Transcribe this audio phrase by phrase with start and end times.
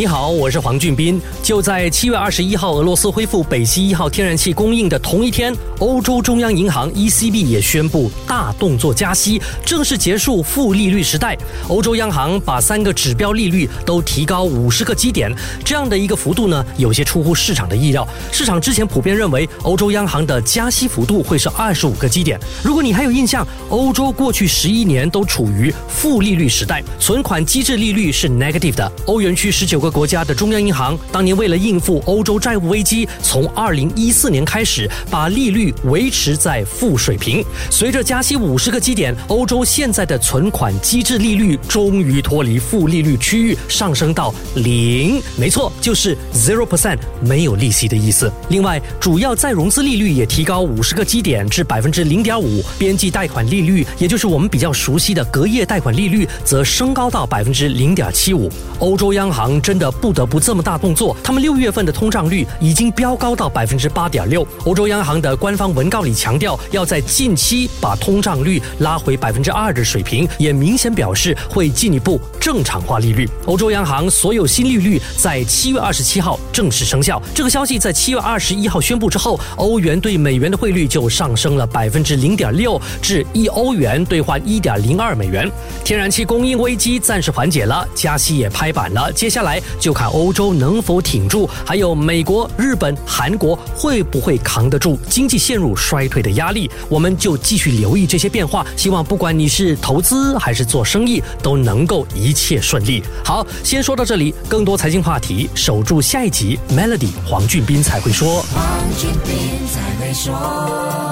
[0.00, 1.20] 你好，我是黄俊斌。
[1.42, 11.36] 就在七月二十一号，俄罗斯恢复北溪一号天然气供应的同一天，欧洲中央银行 ECB 也宣布大动作加息，正式结束负利率时代。
[11.68, 15.30] 欧洲央行把三个指标利率都提高五十个基点，
[15.62, 18.08] 这样的一个幅度呢，有些出乎市场的意料。
[18.32, 22.40] 市场之前普遍认为，欧洲央行的加息幅度会是二十五个基点。
[22.62, 28.90] 如果你还有印象，欧洲过去十一年都处于负利率时代，存款机制利率是 negative 的。
[29.04, 29.78] 欧元区十九。
[29.80, 37.44] 个国家的中央银行当年为了应付欧洲债务危机，从二零一四年开始把利率维持在负水平。
[37.70, 45.20] 随着加息五十个基点，欧洲现在的存款机制利率终于脱离负利率区域，上升到零。
[45.36, 48.30] 没错，就是 zero percent，没有利息的意思。
[48.48, 58.50] 另外，主要再融资利率也提高五十个基点至百分之零点五，边际贷款利率，也就是我们比较熟悉的隔夜贷款利率，则升高到百分之零点七五。
[58.78, 59.60] 欧洲央行。
[59.60, 61.16] 真的不得不这么大动作？
[61.24, 64.46] 他们六月份的通胀率已经飙高到百分之八点六。
[64.64, 73.28] 欧洲央行的官方文告里强调，要在近期把通胀率拉回百分之二的水平，也明显表示会进一步正常化利率。
[73.46, 77.20] 欧洲央行所有新利率在七月二十七号正式生效。
[77.34, 85.50] 这个消息在七月二十一号宣布之后，欧元对美元的汇率就上升了百分之零点六，至一欧元兑换一点零二美元。
[85.82, 89.10] 天然气供应危机暂时缓解了，加息也拍板了。
[89.12, 89.59] 接下来。
[89.78, 98.66] 就看欧洲能否挺住，还有美国、日本、韩国会不会扛得住经济陷入衰退的压力，我们就继续留意这些变化。
[98.76, 103.02] 希望不管你是投资还是做生意，都能够一切顺利。
[103.24, 106.58] 好，先说到这里，更多财经话题，守住下一集。
[106.70, 108.42] Melody 黄俊斌才会说。
[108.54, 108.64] 黄
[108.98, 111.09] 俊斌才会说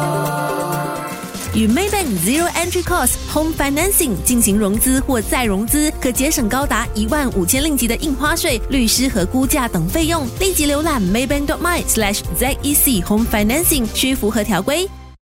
[1.59, 10.25] 与 Maybank Zero Entry Cost Home Financing 进行融资或再融资，可节省高达一万五千令吉的印花税、律师和估价等费用。
[10.39, 14.89] 立即浏览 Maybank.my/zec Home Financing，需符合条规。